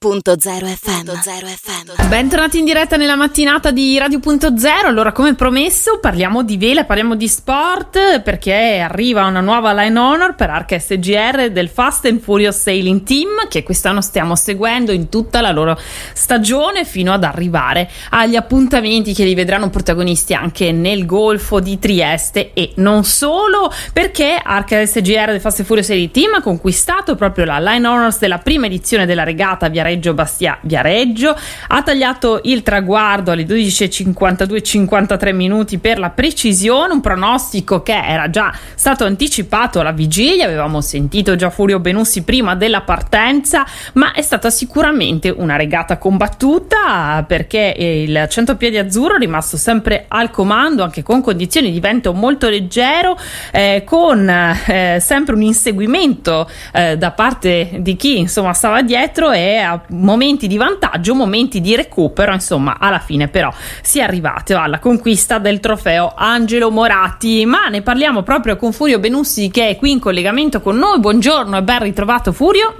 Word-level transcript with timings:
FM. 0.00 1.08
FM. 1.08 2.06
Bentornati 2.08 2.60
in 2.60 2.64
diretta 2.64 2.96
nella 2.96 3.16
mattinata 3.16 3.72
di 3.72 3.98
Radio.0. 3.98 4.86
Allora, 4.86 5.10
come 5.10 5.34
promesso, 5.34 5.98
parliamo 5.98 6.44
di 6.44 6.56
vela, 6.56 6.84
parliamo 6.84 7.16
di 7.16 7.26
sport 7.26 8.20
perché 8.20 8.78
arriva 8.78 9.26
una 9.26 9.40
nuova 9.40 9.72
line 9.72 9.98
honor 9.98 10.36
per 10.36 10.50
Arca 10.50 10.78
SGR 10.78 11.50
del 11.50 11.68
Fast 11.68 12.04
and 12.04 12.20
Furious 12.20 12.60
Sailing 12.60 13.02
Team 13.02 13.48
che 13.48 13.64
quest'anno 13.64 14.00
stiamo 14.00 14.36
seguendo 14.36 14.92
in 14.92 15.08
tutta 15.08 15.40
la 15.40 15.50
loro 15.50 15.76
stagione 16.12 16.84
fino 16.84 17.12
ad 17.12 17.24
arrivare 17.24 17.90
agli 18.10 18.36
appuntamenti 18.36 19.12
che 19.12 19.24
li 19.24 19.34
vedranno 19.34 19.68
protagonisti 19.68 20.32
anche 20.32 20.70
nel 20.70 21.06
Golfo 21.06 21.58
di 21.58 21.76
Trieste 21.80 22.52
e 22.52 22.70
non 22.76 23.02
solo, 23.02 23.68
perché 23.92 24.40
Arca 24.40 24.86
SGR 24.86 25.32
del 25.32 25.40
Fast 25.40 25.58
and 25.58 25.66
Furious 25.66 25.88
Sailing 25.88 26.12
Team 26.12 26.34
ha 26.34 26.40
conquistato 26.40 27.16
proprio 27.16 27.46
la 27.46 27.58
line 27.58 27.84
honors 27.84 28.20
della 28.20 28.38
prima 28.38 28.66
edizione 28.66 29.04
della 29.04 29.24
regata 29.24 29.66
via 29.68 29.86
Viareggio 29.88 30.12
Bastia 30.12 30.58
Viareggio 30.60 31.34
ha 31.68 31.82
tagliato 31.82 32.40
il 32.44 32.62
traguardo 32.62 33.30
alle 33.30 33.44
12.52-53 33.44 35.34
minuti 35.34 35.78
per 35.78 35.98
la 35.98 36.10
precisione 36.10 36.92
un 36.92 37.00
pronostico 37.00 37.82
che 37.82 37.98
era 37.98 38.28
già 38.28 38.52
stato 38.74 39.04
anticipato 39.04 39.80
alla 39.80 39.92
vigilia 39.92 40.44
avevamo 40.44 40.82
sentito 40.82 41.36
già 41.36 41.48
Furio 41.48 41.80
Benussi 41.80 42.22
prima 42.22 42.54
della 42.54 42.82
partenza 42.82 43.64
ma 43.94 44.12
è 44.12 44.20
stata 44.20 44.50
sicuramente 44.50 45.30
una 45.30 45.56
regata 45.56 45.96
combattuta 45.96 47.24
perché 47.26 47.74
il 47.78 48.26
centopiedi 48.28 48.76
azzurro 48.76 49.16
è 49.16 49.18
rimasto 49.18 49.56
sempre 49.56 50.04
al 50.08 50.30
comando 50.30 50.82
anche 50.82 51.02
con 51.02 51.22
condizioni 51.22 51.70
di 51.70 51.80
vento 51.80 52.12
molto 52.12 52.50
leggero 52.50 53.16
eh, 53.52 53.82
con 53.86 54.28
eh, 54.28 54.98
sempre 55.00 55.34
un 55.34 55.42
inseguimento 55.42 56.48
eh, 56.72 56.98
da 56.98 57.10
parte 57.12 57.78
di 57.78 57.96
chi 57.96 58.18
insomma 58.18 58.52
stava 58.52 58.82
dietro 58.82 59.30
e 59.30 59.56
ha 59.56 59.77
momenti 59.88 60.46
di 60.46 60.56
vantaggio, 60.56 61.14
momenti 61.14 61.60
di 61.60 61.74
recupero, 61.76 62.32
insomma, 62.32 62.76
alla 62.78 62.98
fine 62.98 63.28
però 63.28 63.52
si 63.82 63.98
è 63.98 64.02
arrivati 64.02 64.52
alla 64.52 64.78
conquista 64.78 65.38
del 65.38 65.60
trofeo 65.60 66.12
Angelo 66.16 66.70
Moratti. 66.70 67.44
Ma 67.46 67.68
ne 67.68 67.82
parliamo 67.82 68.22
proprio 68.22 68.56
con 68.56 68.72
Furio 68.72 68.98
Benussi 68.98 69.50
che 69.50 69.68
è 69.68 69.76
qui 69.76 69.92
in 69.92 70.00
collegamento 70.00 70.60
con 70.60 70.76
noi. 70.76 71.00
Buongiorno 71.00 71.56
e 71.56 71.62
ben 71.62 71.82
ritrovato 71.82 72.32
Furio. 72.32 72.74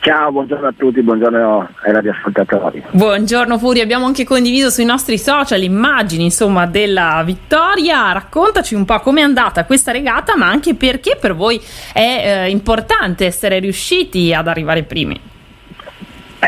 Ciao, 0.00 0.30
buongiorno 0.30 0.68
a 0.68 0.74
tutti, 0.76 1.02
buongiorno 1.02 1.68
ai 1.82 1.92
radioascoltatori. 1.92 2.84
Buongiorno 2.90 3.58
Furio, 3.58 3.82
abbiamo 3.82 4.06
anche 4.06 4.24
condiviso 4.24 4.70
sui 4.70 4.84
nostri 4.84 5.18
social 5.18 5.62
immagini 5.62 6.24
insomma 6.24 6.66
della 6.66 7.22
vittoria. 7.24 8.12
Raccontaci 8.12 8.74
un 8.74 8.84
po' 8.84 9.00
com'è 9.00 9.22
andata 9.22 9.64
questa 9.64 9.90
regata, 9.90 10.36
ma 10.36 10.46
anche 10.46 10.74
perché 10.74 11.16
per 11.20 11.34
voi 11.34 11.60
è 11.92 12.44
eh, 12.44 12.50
importante 12.50 13.26
essere 13.26 13.58
riusciti 13.58 14.32
ad 14.32 14.46
arrivare 14.46 14.84
primi. 14.84 15.20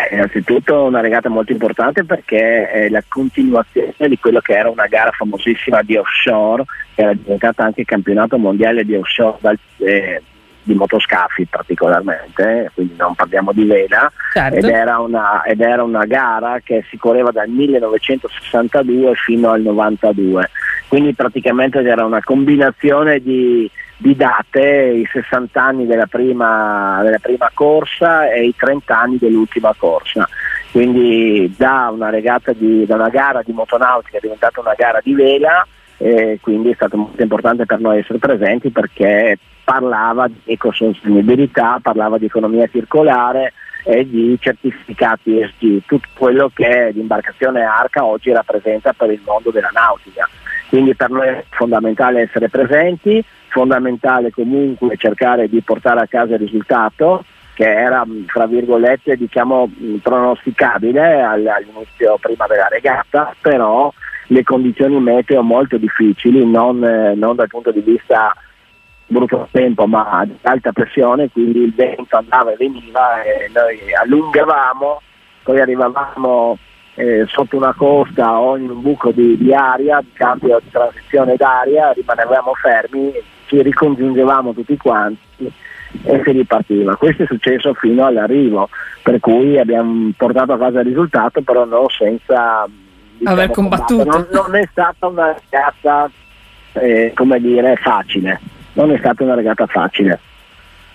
Beh, 0.00 0.14
innanzitutto 0.14 0.84
una 0.84 1.00
regata 1.00 1.28
molto 1.28 1.52
importante 1.52 2.04
perché 2.04 2.70
è 2.70 2.88
la 2.88 3.02
continuazione 3.06 4.08
di 4.08 4.18
quello 4.18 4.40
che 4.40 4.56
era 4.56 4.70
una 4.70 4.86
gara 4.86 5.10
famosissima 5.10 5.82
di 5.82 5.96
offshore, 5.96 6.64
che 6.94 7.02
era 7.02 7.12
diventata 7.12 7.64
anche 7.64 7.84
campionato 7.84 8.38
mondiale 8.38 8.84
di 8.84 8.94
offshore 8.94 9.36
dal, 9.40 9.58
eh, 9.78 10.22
di 10.62 10.74
motoscafi 10.74 11.46
particolarmente, 11.46 12.70
quindi 12.74 12.94
non 12.96 13.14
parliamo 13.14 13.52
di 13.52 13.64
vela, 13.64 14.10
certo. 14.32 14.56
ed, 14.56 14.64
era 14.64 14.98
una, 15.00 15.42
ed, 15.42 15.60
era 15.60 15.82
una, 15.82 16.04
gara 16.06 16.60
che 16.60 16.84
si 16.88 16.96
correva 16.96 17.30
dal 17.30 17.48
1962 17.48 19.14
fino 19.16 19.50
al 19.50 19.60
92, 19.60 20.50
quindi 20.90 21.14
praticamente 21.14 21.78
era 21.78 22.04
una 22.04 22.22
combinazione 22.22 23.20
di 23.20 23.70
di 24.00 24.16
date 24.16 24.62
i 24.62 25.06
60 25.12 25.62
anni 25.62 25.86
della 25.86 26.06
prima, 26.06 27.00
della 27.02 27.18
prima 27.18 27.50
corsa 27.52 28.30
e 28.32 28.46
i 28.46 28.54
30 28.56 28.98
anni 28.98 29.18
dell'ultima 29.18 29.74
corsa. 29.76 30.26
Quindi 30.72 31.54
da 31.54 31.90
una, 31.92 32.10
di, 32.10 32.86
da 32.86 32.94
una 32.94 33.10
gara 33.10 33.42
di 33.44 33.52
motonautica 33.52 34.16
è 34.16 34.20
diventata 34.22 34.58
una 34.60 34.72
gara 34.74 35.00
di 35.02 35.12
vela 35.12 35.66
e 35.98 36.38
quindi 36.40 36.70
è 36.70 36.74
stato 36.74 36.96
molto 36.96 37.20
importante 37.20 37.66
per 37.66 37.80
noi 37.80 37.98
essere 37.98 38.18
presenti 38.18 38.70
perché 38.70 39.38
parlava 39.64 40.28
di 40.28 40.40
ecosostenibilità, 40.44 41.78
parlava 41.82 42.16
di 42.16 42.24
economia 42.24 42.66
circolare 42.68 43.52
e 43.84 44.08
di 44.08 44.34
certificati 44.40 45.40
ESG, 45.40 45.82
tutto 45.84 46.08
quello 46.16 46.50
che 46.54 46.90
l'imbarcazione 46.94 47.62
Arca 47.62 48.02
oggi 48.02 48.32
rappresenta 48.32 48.94
per 48.94 49.10
il 49.10 49.20
mondo 49.26 49.50
della 49.50 49.70
nautica. 49.72 50.26
Quindi 50.70 50.94
per 50.94 51.10
noi 51.10 51.26
è 51.26 51.44
fondamentale 51.50 52.20
essere 52.22 52.48
presenti, 52.48 53.22
fondamentale 53.48 54.30
comunque 54.30 54.96
cercare 54.96 55.48
di 55.48 55.60
portare 55.62 55.98
a 55.98 56.06
casa 56.06 56.34
il 56.34 56.40
risultato 56.40 57.24
che 57.54 57.68
era 57.68 58.06
fra 58.26 58.46
virgolette 58.46 59.16
diciamo 59.16 59.68
pronosticabile 60.00 61.22
all'inizio 61.22 62.16
prima 62.20 62.46
della 62.46 62.68
regata, 62.68 63.34
però 63.40 63.92
le 64.28 64.42
condizioni 64.44 65.00
meteo 65.00 65.42
molto 65.42 65.76
difficili, 65.76 66.46
non, 66.46 66.84
eh, 66.84 67.14
non 67.16 67.34
dal 67.34 67.48
punto 67.48 67.72
di 67.72 67.80
vista 67.80 68.32
brutto 69.08 69.48
tempo 69.50 69.88
ma 69.88 70.22
di 70.24 70.38
alta 70.42 70.70
pressione, 70.70 71.30
quindi 71.30 71.62
il 71.64 71.74
vento 71.74 72.16
andava 72.16 72.52
e 72.52 72.56
veniva 72.56 73.22
e 73.22 73.50
noi 73.52 73.76
allungavamo, 73.92 75.02
poi 75.42 75.60
arrivavamo 75.60 76.56
eh, 76.94 77.24
sotto 77.28 77.56
una 77.56 77.74
costa 77.74 78.38
o 78.38 78.56
in 78.56 78.70
un 78.70 78.80
buco 78.80 79.10
di, 79.10 79.36
di 79.36 79.54
aria, 79.54 80.00
di 80.00 80.12
cambio 80.12 80.60
di 80.62 80.70
transizione 80.70 81.36
d'aria, 81.36 81.92
rimanevamo 81.92 82.52
fermi, 82.54 83.12
ci 83.46 83.62
ricongiungevamo 83.62 84.52
tutti 84.52 84.76
quanti 84.76 85.52
e 86.02 86.22
si 86.24 86.30
ripartiva. 86.30 86.96
Questo 86.96 87.24
è 87.24 87.26
successo 87.26 87.74
fino 87.74 88.04
all'arrivo, 88.04 88.68
per 89.02 89.18
cui 89.20 89.58
abbiamo 89.58 90.10
portato 90.16 90.52
a 90.52 90.58
casa 90.58 90.80
il 90.80 90.86
risultato, 90.86 91.42
però 91.42 91.64
non 91.64 91.86
senza 91.88 92.66
diciamo, 93.16 93.36
aver 93.36 93.50
combattuto. 93.50 94.04
Non, 94.04 94.26
non, 94.30 94.54
è 94.54 94.66
stata 94.70 95.06
una 95.06 95.34
regata, 95.34 96.10
eh, 96.72 97.12
come 97.14 97.40
dire, 97.40 97.76
facile. 97.76 98.40
Non 98.74 98.92
è 98.92 98.98
stata 98.98 99.24
una 99.24 99.34
regata 99.34 99.66
facile. 99.66 100.20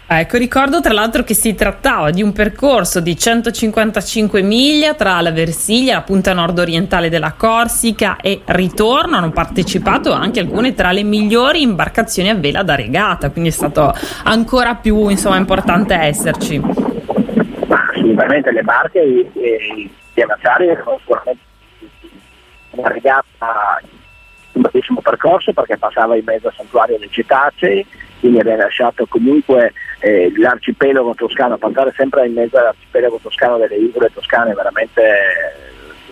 Ecco, 0.08 0.38
ricordo 0.38 0.82
tra 0.82 0.94
l'altro 0.94 1.24
che 1.24 1.34
si 1.34 1.56
trattava 1.56 2.12
di 2.12 2.22
un 2.22 2.32
percorso 2.32 3.00
di 3.00 3.18
155 3.18 4.44
miglia 4.44 4.94
tra 4.94 5.20
la 5.20 5.32
Versiglia, 5.32 5.96
la 5.96 6.02
punta 6.04 6.32
nord-orientale 6.32 7.10
della 7.10 7.34
Corsica 7.34 8.18
e 8.18 8.42
ritorno. 8.46 9.18
Hanno 9.18 9.32
partecipato 9.32 10.12
anche 10.12 10.42
alcune 10.42 10.76
tra 10.76 10.92
le 10.92 11.02
migliori 11.02 11.64
imbarcazioni 11.64 12.30
a 12.30 12.36
vela 12.36 12.62
da 12.62 12.76
regata, 12.76 13.32
quindi 13.32 13.50
è 13.50 13.54
stato 13.54 13.92
ancora 14.26 14.76
più 14.76 15.10
insomma, 15.10 15.38
importante 15.38 15.96
esserci. 15.96 16.62
Assolutamente, 17.68 18.52
le 18.52 18.62
barche 18.62 19.00
e 19.00 19.58
i 19.76 19.92
pianatari 20.14 20.68
sono 20.84 21.00
sicuramente 21.00 21.44
una 22.72 22.90
regata 22.90 23.82
un 24.52 24.62
bellissimo 24.62 25.02
percorso 25.02 25.52
perché 25.52 25.78
passava 25.78 26.16
in 26.16 26.24
mezzo 26.26 26.48
al 26.48 26.54
santuario 26.56 26.98
dei 27.00 27.10
cetacei, 27.10 27.86
quindi 28.20 28.40
abbiamo 28.40 28.62
lasciato 28.62 29.06
comunque 29.08 29.74
eh, 30.06 30.32
l'arcipelago 30.36 31.16
toscano, 31.16 31.58
passare 31.58 31.92
sempre 31.98 32.28
in 32.28 32.34
mezzo 32.34 32.60
all'arcipelago 32.60 33.18
toscano 33.20 33.58
delle 33.58 33.76
isole 33.76 34.12
toscane 34.14 34.52
è 34.52 34.54
veramente 34.54 35.02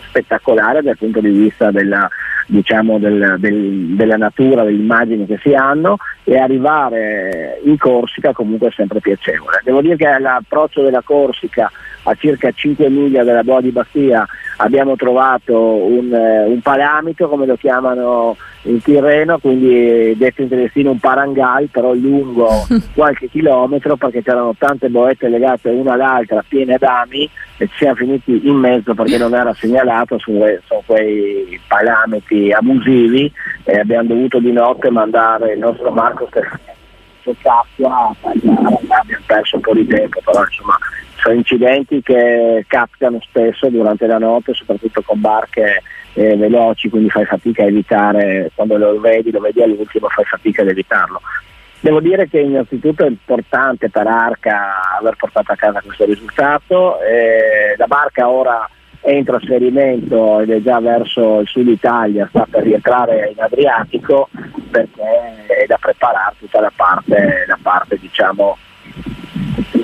spettacolare 0.08 0.82
dal 0.82 0.98
punto 0.98 1.20
di 1.20 1.30
vista 1.30 1.70
della, 1.70 2.10
diciamo, 2.48 2.98
del, 2.98 3.36
del, 3.38 3.94
della 3.96 4.18
natura, 4.18 4.64
delle 4.64 4.78
immagini 4.78 5.28
che 5.28 5.38
si 5.44 5.54
hanno 5.54 5.98
e 6.24 6.40
arrivare 6.40 7.60
in 7.66 7.78
Corsica 7.78 8.34
comunque 8.34 8.70
è 8.70 8.72
sempre 8.72 9.00
piacevole. 9.00 9.62
Devo 9.64 9.82
dire 9.82 9.96
che 9.96 10.18
l'approccio 10.18 10.82
della 10.82 11.04
Corsica 11.04 11.72
a 12.02 12.16
circa 12.16 12.50
5 12.52 12.90
miglia 12.90 13.24
dalla 13.24 13.44
Boa 13.44 13.62
di 13.62 13.70
Bastia 13.70 14.26
abbiamo 14.58 14.96
trovato 14.96 15.58
un, 15.58 16.14
eh, 16.14 16.46
un 16.46 16.62
palamito 16.62 17.28
come 17.28 17.46
lo 17.46 17.56
chiamano 17.56 18.38
in 18.64 18.82
Tirreno, 18.82 19.40
quindi 19.40 20.16
detto 20.18 20.42
in 20.42 20.50
tedesino 20.50 20.92
un 20.92 21.00
parangai, 21.00 21.68
però 21.68 21.94
lungo 21.94 22.66
qualche 22.94 23.30
chilometro 23.30 23.96
perché 23.96 24.22
c'erano 24.22 24.56
tante 24.58 24.90
boette 24.90 25.28
legate 25.28 25.70
una 25.70 25.94
all'altra, 25.94 26.44
piene 26.48 26.78
d'ami 26.78 27.30
e 27.58 27.68
ci 27.68 27.78
siamo 27.78 27.96
finiti 27.96 28.48
in 28.48 28.56
mezzo 28.56 28.94
perché 28.94 29.18
non 29.18 29.34
era 29.34 29.54
segnalato 29.54 30.18
su, 30.20 30.40
su 30.66 30.82
quei 30.86 31.60
palamiti 31.68 32.52
abusivi 32.52 33.32
e 33.64 33.80
abbiamo 33.80 34.08
dovuto 34.10 34.40
di 34.40 34.52
notte 34.52 34.90
mandare 34.90 35.54
il 35.54 35.60
nostro 35.60 35.92
Marco 35.92 36.28
Stefano 36.30 36.72
sott'acqua, 37.24 38.14
abbiamo 38.22 38.80
perso 39.26 39.56
un 39.56 39.62
po' 39.62 39.74
di 39.74 39.88
tempo, 39.88 40.20
però 40.24 40.44
insomma 40.44 40.78
sono 41.24 41.36
incidenti 41.36 42.02
che 42.02 42.66
capitano 42.68 43.20
spesso 43.22 43.70
durante 43.70 44.06
la 44.08 44.18
notte, 44.18 44.54
soprattutto 44.54 45.02
con 45.02 45.22
barche 45.22 45.82
eh, 46.16 46.36
veloci, 46.36 46.90
quindi 46.90 47.10
fai 47.10 47.24
fatica 47.24 47.64
a 47.64 47.68
evitare, 47.68 48.52
quando 48.54 48.76
lo 48.76 49.00
vedi, 49.00 49.32
lo 49.32 49.40
vedi 49.40 49.64
all'ultimo, 49.64 50.10
fai 50.10 50.26
fatica 50.26 50.64
ad 50.64 50.68
evitarlo. 50.68 51.22
Devo 51.80 52.02
dire 52.02 52.28
che 52.28 52.40
innanzitutto 52.40 53.06
è 53.06 53.08
importante 53.08 53.90
per 53.90 54.06
Arca 54.06 54.98
aver 55.00 55.16
portato 55.16 55.54
a 55.54 55.56
casa 55.56 55.82
questo 55.82 56.04
risultato, 56.04 57.00
eh, 57.02 57.76
la 57.78 57.88
barca 57.88 58.28
ora 58.28 58.70
è 59.00 59.12
in 59.12 59.24
trasferimento 59.24 60.42
ed 60.42 60.50
è 60.50 60.62
già 60.62 60.80
verso 60.82 61.40
il 61.40 61.48
sud 61.48 61.68
Italia, 61.68 62.28
sta 62.28 62.46
per 62.50 62.64
rientrare 62.64 63.32
in 63.34 63.42
Adriatico 63.42 64.30
perché 64.72 65.46
è 65.48 65.66
da 65.68 65.78
preparare 65.80 66.36
tutta 66.40 66.60
la 66.60 66.72
parte, 66.74 67.46
la 67.48 67.60
parte 67.62 67.98
diciamo, 67.98 68.58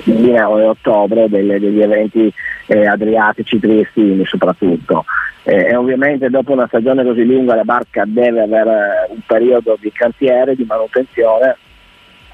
fine 0.02 0.42
o 0.42 0.70
ottobre 0.70 1.28
delle, 1.28 1.58
degli 1.58 1.80
eventi 1.80 2.32
eh, 2.66 2.86
adriatici 2.86 3.58
triestini 3.58 4.24
soprattutto. 4.24 5.04
Eh, 5.42 5.70
e 5.70 5.76
ovviamente 5.76 6.28
dopo 6.28 6.52
una 6.52 6.66
stagione 6.66 7.04
così 7.04 7.24
lunga 7.24 7.54
la 7.54 7.64
barca 7.64 8.04
deve 8.06 8.42
avere 8.42 9.08
un 9.08 9.20
periodo 9.26 9.76
di 9.80 9.90
cantiere, 9.92 10.54
di 10.54 10.64
manutenzione 10.64 11.56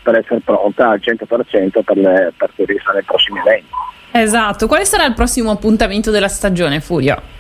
per 0.03 0.17
essere 0.17 0.41
pronta 0.45 0.91
al 0.91 1.01
100% 1.03 1.83
per, 1.83 1.97
le, 1.97 2.33
per 2.37 2.51
turista 2.55 2.93
nei 2.93 3.03
prossimi 3.03 3.41
eventi. 3.41 3.69
Esatto, 4.13 4.67
quale 4.67 4.85
sarà 4.85 5.05
il 5.05 5.15
prossimo 5.15 5.51
appuntamento 5.51 6.11
della 6.11 6.29
stagione 6.29 6.81
Furio? 6.81 7.35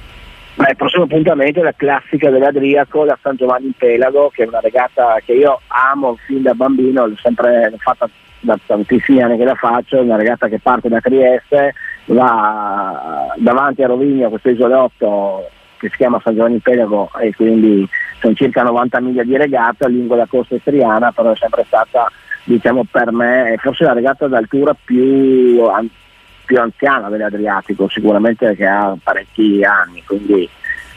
Beh, 0.54 0.70
il 0.70 0.76
prossimo 0.76 1.04
appuntamento 1.04 1.60
è 1.60 1.62
la 1.62 1.75
classica 1.76 2.31
dell'Adriaco, 2.31 3.04
la 3.04 3.19
San 3.22 3.37
Giovanni 3.37 3.66
in 3.66 3.72
Pelago, 3.72 4.31
che 4.34 4.44
è 4.44 4.46
una 4.46 4.60
regata 4.60 5.19
che 5.25 5.34
io 5.34 5.60
amo 5.66 6.16
fin 6.26 6.42
da 6.42 6.54
bambino, 6.54 7.06
l'ho 7.06 7.16
sempre 7.20 7.72
fatta 7.76 8.08
da 8.46 8.58
tantissimi 8.64 9.22
anni 9.22 9.37
che 9.37 9.44
la 9.44 9.54
faccio, 9.54 9.98
è 9.98 10.00
una 10.00 10.16
regata 10.16 10.48
che 10.48 10.60
parte 10.60 10.88
da 10.88 11.00
Trieste, 11.00 11.75
va 12.06 13.34
davanti 13.37 13.82
a 13.82 13.88
Rovigno, 13.88 14.31
questo 14.31 14.50
isolotto 14.50 15.48
che 15.78 15.88
si 15.90 15.96
chiama 15.96 16.20
San 16.22 16.34
Giovanni 16.34 16.58
Pelago 16.60 17.10
e 17.20 17.34
quindi 17.34 17.87
sono 18.20 18.34
circa 18.34 18.62
90 18.62 19.00
miglia 19.00 19.25
di 19.25 19.37
regata 19.37 19.88
lungo 19.88 20.14
la 20.14 20.26
costa 20.26 20.54
estriana, 20.54 21.12
però 21.12 21.32
è 21.32 21.37
sempre 21.37 21.64
stata 21.66 22.10
diciamo 22.44 22.84
per 22.88 23.10
me 23.10 23.56
forse 23.58 23.84
la 23.84 23.93
regata 23.93 24.28
d'altura 24.28 24.75
più 24.82 25.60
più 26.46 26.60
anziana 26.60 27.08
dell'Adriatico, 27.10 27.88
sicuramente 27.88 28.54
che 28.54 28.64
ha 28.64 28.96
parecchi 29.02 29.62
anni, 29.64 30.02
quindi, 30.06 30.49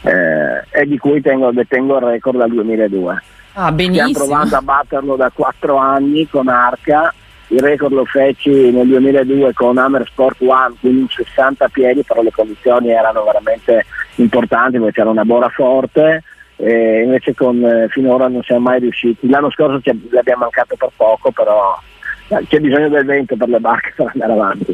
eh, 0.03 0.63
e 0.69 0.85
di 0.85 0.97
cui 0.97 1.21
tengo, 1.21 1.51
detengo 1.51 1.97
il 1.97 2.03
record 2.03 2.37
dal 2.37 2.51
2002. 2.51 3.23
Ah, 3.53 3.73
Stiamo 3.75 4.11
provando 4.11 4.55
a 4.55 4.61
batterlo 4.61 5.15
da 5.15 5.31
4 5.33 5.75
anni 5.75 6.29
con 6.29 6.47
Arca, 6.47 7.13
il 7.51 7.59
record 7.59 7.93
lo 7.93 8.05
feci 8.05 8.71
nel 8.71 8.87
2002 8.87 9.53
con 9.53 9.77
Hammer 9.77 10.05
Sport 10.07 10.37
One, 10.41 10.75
quindi 10.79 11.07
60 11.09 11.67
piedi, 11.69 12.03
però 12.03 12.21
le 12.21 12.31
condizioni 12.31 12.91
erano 12.91 13.23
veramente 13.23 13.85
importanti 14.15 14.77
perché 14.77 14.99
c'era 14.99 15.09
una 15.09 15.25
bora 15.25 15.49
forte. 15.49 16.23
E 16.57 17.03
invece 17.03 17.33
con, 17.33 17.63
eh, 17.63 17.87
finora 17.89 18.27
non 18.27 18.43
siamo 18.43 18.61
mai 18.61 18.79
riusciti. 18.79 19.29
L'anno 19.29 19.49
scorso 19.49 19.79
ci 19.81 19.89
abbiamo 19.89 20.41
mancato 20.41 20.75
per 20.75 20.89
poco, 20.95 21.31
però 21.31 21.79
eh, 22.27 22.45
c'è 22.47 22.59
bisogno 22.59 22.89
del 22.89 23.05
vento 23.05 23.35
per 23.35 23.47
le 23.47 23.59
barche 23.59 23.93
per 23.95 24.11
andare 24.13 24.33
avanti. 24.33 24.73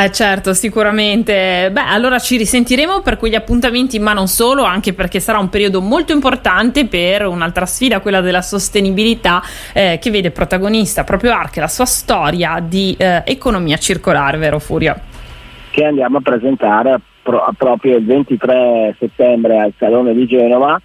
Eh 0.00 0.12
certo, 0.12 0.54
sicuramente. 0.54 1.70
Beh, 1.72 1.80
allora 1.80 2.20
ci 2.20 2.36
risentiremo 2.36 3.00
per 3.00 3.16
quegli 3.16 3.34
appuntamenti, 3.34 3.98
ma 3.98 4.12
non 4.12 4.28
solo, 4.28 4.62
anche 4.62 4.92
perché 4.92 5.18
sarà 5.18 5.40
un 5.40 5.48
periodo 5.48 5.80
molto 5.80 6.12
importante 6.12 6.86
per 6.86 7.26
un'altra 7.26 7.66
sfida, 7.66 7.98
quella 7.98 8.20
della 8.20 8.40
sostenibilità, 8.40 9.42
eh, 9.74 9.98
che 10.00 10.10
vede 10.12 10.30
protagonista 10.30 11.02
proprio 11.02 11.32
Arche, 11.32 11.58
la 11.58 11.66
sua 11.66 11.84
storia 11.84 12.60
di 12.60 12.94
eh, 12.96 13.24
economia 13.26 13.76
circolare, 13.76 14.36
vero 14.36 14.60
Furio? 14.60 14.94
Che 15.72 15.84
andiamo 15.84 16.18
a 16.18 16.20
presentare 16.20 17.00
pro- 17.20 17.52
proprio 17.58 17.96
il 17.96 18.06
23 18.06 18.94
settembre 19.00 19.58
al 19.58 19.72
Salone 19.76 20.14
di 20.14 20.26
Genova. 20.26 20.80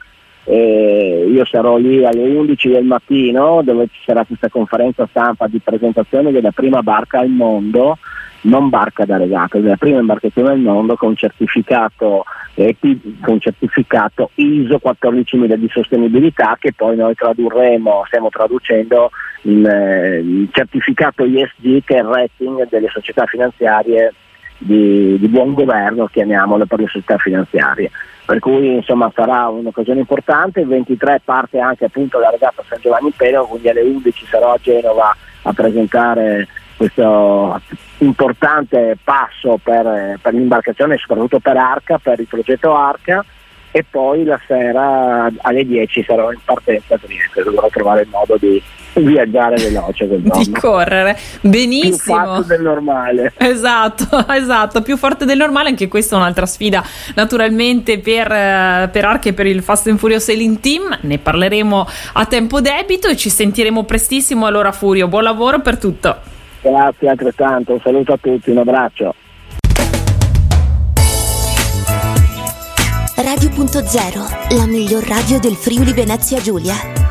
Eh, 0.46 1.30
io 1.32 1.46
sarò 1.46 1.78
lì 1.78 2.06
alle 2.06 2.24
11 2.36 2.70
del 2.70 2.84
mattino 2.84 3.62
dove 3.64 3.88
ci 3.92 4.02
sarà 4.06 4.26
questa 4.26 4.50
conferenza 4.50 5.08
stampa 5.10 5.48
di 5.48 5.60
presentazione 5.60 6.32
della 6.32 6.52
prima 6.52 6.82
barca 6.84 7.20
al 7.20 7.30
mondo 7.30 7.98
non 8.44 8.70
barca 8.70 9.06
da 9.06 9.18
regata, 9.18 9.58
è 9.58 9.62
la 9.62 9.78
prima 9.78 10.00
imbarcazione 10.00 10.50
del 10.50 10.60
mondo 10.60 10.96
con 10.96 11.16
certificato, 11.16 12.26
eh, 12.56 12.76
con 13.22 13.40
certificato 13.40 14.32
ISO 14.36 14.80
14000 14.80 15.56
di 15.56 15.70
sostenibilità 15.70 16.58
che 16.60 16.74
poi 16.74 16.96
noi 16.96 17.14
tradurremo, 17.16 18.04
stiamo 18.08 18.30
traducendo 18.30 19.12
il, 19.44 19.66
eh, 19.66 20.18
il 20.18 20.50
certificato 20.52 21.24
ISG 21.24 21.84
che 21.84 21.96
è 21.96 22.00
il 22.00 22.06
rating 22.06 22.68
delle 22.70 22.90
società 22.90 23.26
finanziarie 23.26 24.14
di, 24.58 25.18
di, 25.20 25.28
buon 25.28 25.54
governo, 25.54 26.08
chiamiamole 26.08 26.66
per 26.66 26.80
le 26.80 26.88
società 26.88 27.18
finanziarie. 27.18 27.92
Per 28.26 28.40
cui 28.40 28.76
insomma 28.76 29.12
sarà 29.14 29.50
un'occasione 29.50 30.00
importante, 30.00 30.62
il 30.62 30.68
23 30.68 31.22
parte 31.26 31.60
anche 31.60 31.86
appunto 31.86 32.20
la 32.20 32.30
regata 32.30 32.64
San 32.68 32.80
Giovanni 32.82 33.08
in 33.08 33.14
Pelo, 33.16 33.46
quindi 33.46 33.70
alle 33.70 33.82
11 33.82 34.26
sarò 34.26 34.54
a 34.54 34.60
Genova 34.62 35.16
a 35.42 35.54
presentare 35.54 36.48
questo 36.78 37.60
importante 38.00 38.98
passo 39.04 39.60
per, 39.62 40.18
per 40.22 40.34
l'imbarcazione, 40.34 40.98
soprattutto 40.98 41.40
per 41.40 41.58
Arca, 41.58 41.98
per 41.98 42.20
il 42.20 42.28
progetto 42.28 42.74
Arca 42.74 43.26
e 43.76 43.84
poi 43.90 44.24
la 44.24 44.40
sera 44.46 45.32
alle 45.42 45.66
10 45.66 46.04
sarò 46.04 46.32
in 46.32 46.38
partenza 46.46 46.94
a 46.94 47.00
Trieste, 47.00 47.42
dovrò 47.42 47.68
trovare 47.70 48.04
il 48.04 48.08
modo 48.08 48.38
di 48.38 48.62
viaggiare 49.02 49.56
veloce 49.56 50.08
di 50.08 50.52
correre. 50.52 51.18
Benissimo. 51.42 51.92
Più 51.92 52.26
forte 52.26 52.48
del 52.56 52.62
normale. 52.62 53.34
Esatto 53.36 54.26
esatto 54.30 54.84
più 54.84 54.96
forte 54.96 55.26
del 55.26 55.38
normale 55.40 55.70
anche 55.70 55.88
questa 55.88 56.16
è 56.16 56.20
un'altra 56.20 56.46
sfida 56.46 56.84
naturalmente 57.16 57.98
per, 57.98 58.32
eh, 58.32 58.90
per 58.92 59.06
Arca 59.06 59.30
e 59.30 59.34
per 59.34 59.48
il 59.48 59.64
Fast 59.64 59.88
and 59.88 59.98
Furious 59.98 60.26
Sailing 60.26 60.60
Team. 60.60 60.96
Ne 61.02 61.18
parleremo 61.18 61.88
a 62.14 62.26
tempo 62.28 62.62
debito 62.62 63.08
e 63.08 63.18
ci 63.18 63.32
sentiremo 63.32 63.86
prestissimo 63.86 64.46
allora 64.46 64.72
Furio. 64.72 65.08
Buon 65.08 65.24
lavoro 65.24 65.62
per 65.62 65.80
tutto. 65.80 66.16
Grazie 66.62 67.10
altrettanto, 67.10 67.74
un 67.74 67.80
saluto 67.82 68.14
a 68.14 68.18
tutti, 68.22 68.52
un 68.52 68.60
abbraccio. 68.60 69.16
Radio.0, 73.64 74.58
la 74.58 74.66
miglior 74.66 75.06
radio 75.06 75.40
del 75.40 75.56
Friuli 75.56 75.94
Venezia 75.94 76.42
Giulia. 76.42 77.03